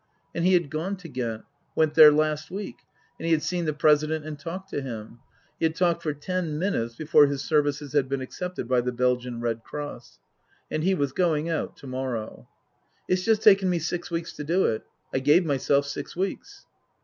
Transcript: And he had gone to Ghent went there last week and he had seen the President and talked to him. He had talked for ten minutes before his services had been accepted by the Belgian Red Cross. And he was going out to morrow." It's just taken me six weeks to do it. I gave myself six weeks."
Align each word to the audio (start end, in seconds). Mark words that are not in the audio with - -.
And 0.33 0.43
he 0.43 0.53
had 0.53 0.71
gone 0.71 0.95
to 0.97 1.07
Ghent 1.07 1.43
went 1.75 1.93
there 1.93 2.11
last 2.11 2.49
week 2.49 2.77
and 3.19 3.27
he 3.27 3.31
had 3.33 3.43
seen 3.43 3.65
the 3.65 3.71
President 3.73 4.25
and 4.25 4.39
talked 4.39 4.71
to 4.71 4.81
him. 4.81 5.19
He 5.59 5.65
had 5.65 5.75
talked 5.75 6.01
for 6.01 6.11
ten 6.11 6.57
minutes 6.57 6.95
before 6.95 7.27
his 7.27 7.43
services 7.43 7.93
had 7.93 8.09
been 8.09 8.19
accepted 8.19 8.67
by 8.67 8.81
the 8.81 8.91
Belgian 8.91 9.41
Red 9.41 9.63
Cross. 9.63 10.17
And 10.71 10.83
he 10.83 10.95
was 10.95 11.11
going 11.11 11.49
out 11.49 11.77
to 11.77 11.85
morrow." 11.85 12.47
It's 13.07 13.23
just 13.25 13.43
taken 13.43 13.69
me 13.69 13.77
six 13.77 14.09
weeks 14.09 14.33
to 14.37 14.43
do 14.43 14.65
it. 14.65 14.81
I 15.13 15.19
gave 15.19 15.45
myself 15.45 15.85
six 15.85 16.15
weeks." 16.15 16.65